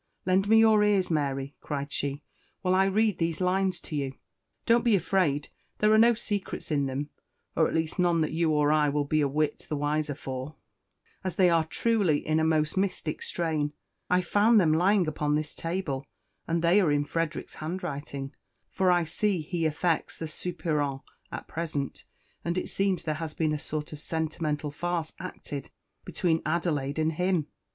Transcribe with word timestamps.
"Lend 0.25 0.49
me 0.49 0.57
your 0.57 0.83
ears, 0.83 1.11
Mary," 1.11 1.55
cried 1.61 1.91
she, 1.91 2.23
"while 2.63 2.73
I 2.73 2.85
read 2.85 3.19
these 3.19 3.39
lines 3.39 3.79
to 3.81 3.95
you. 3.95 4.13
Don't 4.65 4.83
be 4.83 4.95
afraid, 4.95 5.49
there 5.77 5.93
are 5.93 5.97
no 5.99 6.15
secrets 6.15 6.71
in 6.71 6.87
them, 6.87 7.11
or 7.55 7.67
at 7.67 7.75
least 7.75 7.99
none 7.99 8.21
that 8.21 8.31
you 8.31 8.49
or 8.49 8.71
I 8.71 8.89
will 8.89 9.05
be 9.05 9.21
a 9.21 9.27
whit 9.27 9.67
the 9.69 9.75
wiser 9.75 10.15
for, 10.15 10.55
as 11.23 11.35
they 11.35 11.51
are 11.51 11.65
truly 11.65 12.17
in 12.27 12.39
a 12.39 12.43
most 12.43 12.77
mystic 12.77 13.21
strain. 13.21 13.73
I 14.09 14.21
found 14.21 14.59
them 14.59 14.73
lying 14.73 15.05
upon 15.07 15.35
this 15.35 15.53
table, 15.53 16.07
and 16.47 16.63
they 16.63 16.81
are 16.81 16.91
in 16.91 17.05
Frederick's 17.05 17.57
handwriting, 17.61 18.33
for 18.71 18.89
I 18.91 19.03
see 19.03 19.41
he 19.41 19.67
affects 19.67 20.17
the 20.17 20.25
soupirant 20.27 21.01
at 21.31 21.47
present; 21.47 22.05
and 22.43 22.57
it 22.57 22.69
seems 22.69 23.03
there 23.03 23.13
has 23.21 23.35
been 23.35 23.53
a 23.53 23.59
sort 23.59 23.93
of 23.93 23.99
a 23.99 24.01
sentimental 24.01 24.71
farce 24.71 25.13
acted 25.19 25.69
between 26.05 26.41
Adelaide 26.43 26.97
and 26.97 27.11
him. 27.13 27.49